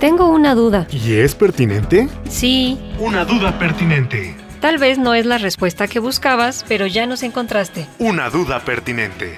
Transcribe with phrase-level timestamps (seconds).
[0.00, 0.86] Tengo una duda.
[0.92, 2.08] ¿Y es pertinente?
[2.28, 4.36] Sí, Una duda pertinente.
[4.60, 7.86] tal vez no es la respuesta que buscabas, pero ya nos encontraste.
[7.98, 9.36] Una duda pertinente.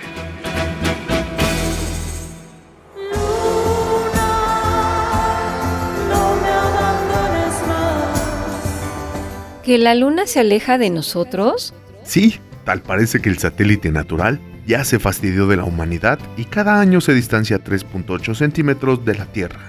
[9.64, 11.74] ¿Que la luna se aleja de nosotros?
[12.02, 16.80] Sí, tal parece que el satélite natural ya se fastidió de la humanidad y cada
[16.80, 19.60] año se distancia 3.8 centímetros de la Tierra.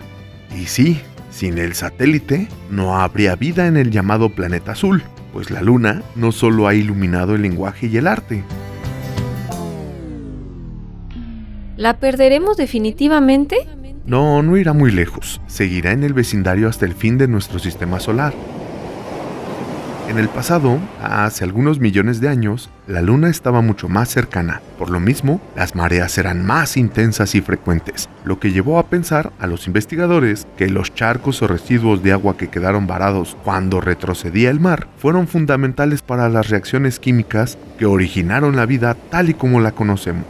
[0.60, 5.62] Y sí, sin el satélite no habría vida en el llamado planeta azul, pues la
[5.62, 8.44] luna no solo ha iluminado el lenguaje y el arte,
[11.78, 13.58] ¿La perderemos definitivamente?
[14.06, 18.00] no, no irá muy lejos, seguirá en el vecindario hasta el fin de nuestro sistema
[18.00, 18.34] solar.
[20.12, 24.62] En el pasado, hace algunos millones de años, la luna estaba mucho más cercana.
[24.78, 29.32] Por lo mismo, las mareas eran más intensas y frecuentes, lo que llevó a pensar
[29.40, 34.50] a los investigadores que los charcos o residuos de agua que quedaron varados cuando retrocedía
[34.50, 39.62] el mar fueron fundamentales para las reacciones químicas que originaron la vida tal y como
[39.62, 40.26] la conocemos.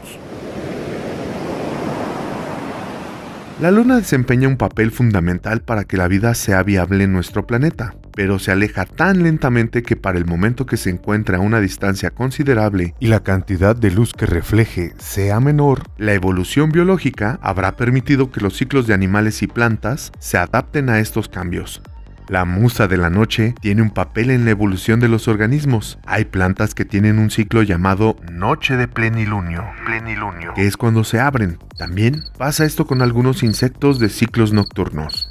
[3.61, 7.93] La Luna desempeña un papel fundamental para que la vida sea viable en nuestro planeta,
[8.15, 12.09] pero se aleja tan lentamente que para el momento que se encuentra a una distancia
[12.09, 18.31] considerable y la cantidad de luz que refleje sea menor, la evolución biológica habrá permitido
[18.31, 21.83] que los ciclos de animales y plantas se adapten a estos cambios.
[22.31, 25.99] La musa de la noche tiene un papel en la evolución de los organismos.
[26.05, 31.19] Hay plantas que tienen un ciclo llamado noche de plenilunio, plenilunio, que es cuando se
[31.19, 31.59] abren.
[31.77, 35.29] También pasa esto con algunos insectos de ciclos nocturnos.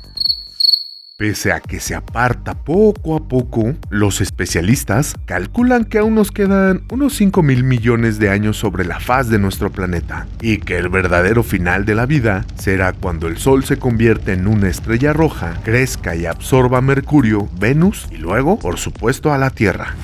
[1.20, 6.84] Pese a que se aparta poco a poco, los especialistas calculan que aún nos quedan
[6.90, 10.88] unos 5 mil millones de años sobre la faz de nuestro planeta y que el
[10.88, 15.60] verdadero final de la vida será cuando el Sol se convierta en una estrella roja,
[15.62, 19.94] crezca y absorba Mercurio, Venus y luego, por supuesto, a la Tierra.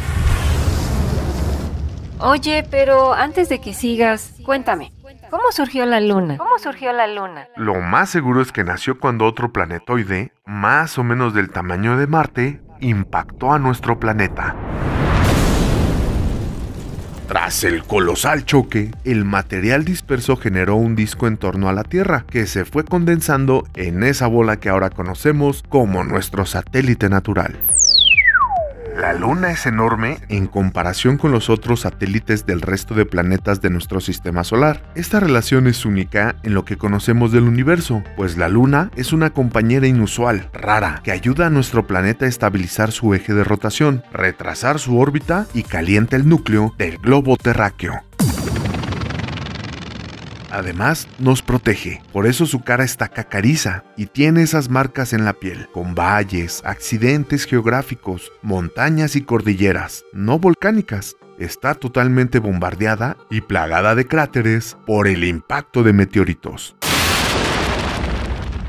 [2.18, 4.92] Oye, pero antes de que sigas, cuéntame,
[5.30, 6.36] ¿cómo surgió la luna?
[6.38, 7.48] ¿Cómo surgió la luna?
[7.56, 12.06] Lo más seguro es que nació cuando otro planetoide, más o menos del tamaño de
[12.06, 14.54] Marte, impactó a nuestro planeta.
[17.28, 22.24] Tras el colosal choque, el material disperso generó un disco en torno a la Tierra,
[22.28, 27.56] que se fue condensando en esa bola que ahora conocemos como nuestro satélite natural.
[29.16, 33.70] La Luna es enorme en comparación con los otros satélites del resto de planetas de
[33.70, 34.82] nuestro sistema solar.
[34.94, 39.30] Esta relación es única en lo que conocemos del universo, pues la Luna es una
[39.30, 44.78] compañera inusual, rara, que ayuda a nuestro planeta a estabilizar su eje de rotación, retrasar
[44.78, 48.05] su órbita y calienta el núcleo del globo terráqueo.
[50.50, 55.34] Además, nos protege, por eso su cara está cacariza y tiene esas marcas en la
[55.34, 61.16] piel, con valles, accidentes geográficos, montañas y cordilleras, no volcánicas.
[61.38, 66.76] Está totalmente bombardeada y plagada de cráteres por el impacto de meteoritos.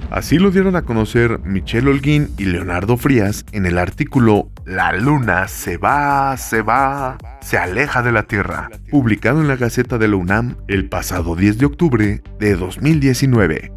[0.09, 5.49] Así lo dieron a conocer Michel Holguín y Leonardo Frías en el artículo La Luna
[5.49, 10.15] se va, se va, se aleja de la Tierra, publicado en la Gaceta de la
[10.15, 13.73] UNAM el pasado 10 de octubre de 2019.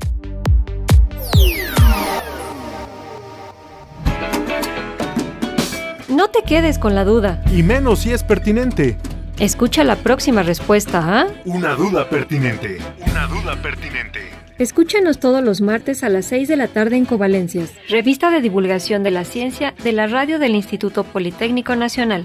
[6.08, 7.42] No te quedes con la duda.
[7.52, 8.98] Y menos si es pertinente.
[9.40, 11.26] Escucha la próxima respuesta, ¿ah?
[11.44, 12.78] Una duda pertinente.
[13.10, 14.30] Una duda pertinente.
[14.60, 19.02] Escúchanos todos los martes a las 6 de la tarde en Covalencias, revista de divulgación
[19.02, 22.24] de la ciencia de la radio del Instituto Politécnico Nacional.